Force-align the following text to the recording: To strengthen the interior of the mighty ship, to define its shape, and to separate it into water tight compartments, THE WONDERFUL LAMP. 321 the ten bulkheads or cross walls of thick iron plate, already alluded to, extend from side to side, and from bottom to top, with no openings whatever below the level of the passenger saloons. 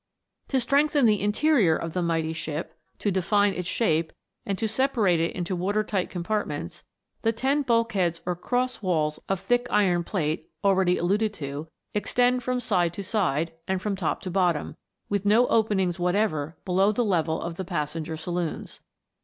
To 0.47 0.59
strengthen 0.59 1.05
the 1.05 1.21
interior 1.21 1.75
of 1.75 1.93
the 1.93 2.01
mighty 2.01 2.33
ship, 2.33 2.73
to 2.97 3.11
define 3.11 3.53
its 3.53 3.67
shape, 3.67 4.11
and 4.47 4.57
to 4.57 4.67
separate 4.67 5.19
it 5.19 5.35
into 5.35 5.55
water 5.55 5.83
tight 5.83 6.09
compartments, 6.09 6.83
THE 7.21 7.27
WONDERFUL 7.27 7.49
LAMP. 7.49 7.67
321 7.67 7.85
the 7.85 7.89
ten 7.91 8.01
bulkheads 8.01 8.21
or 8.25 8.35
cross 8.35 8.81
walls 8.81 9.19
of 9.29 9.39
thick 9.39 9.67
iron 9.69 10.03
plate, 10.03 10.49
already 10.63 10.97
alluded 10.97 11.35
to, 11.35 11.67
extend 11.93 12.41
from 12.41 12.59
side 12.59 12.95
to 12.95 13.03
side, 13.03 13.53
and 13.67 13.79
from 13.79 13.93
bottom 13.93 14.19
to 14.23 14.31
top, 14.31 14.75
with 15.07 15.23
no 15.23 15.45
openings 15.49 15.99
whatever 15.99 16.57
below 16.65 16.91
the 16.91 17.05
level 17.05 17.39
of 17.39 17.57
the 17.57 17.63
passenger 17.63 18.17
saloons. 18.17 18.81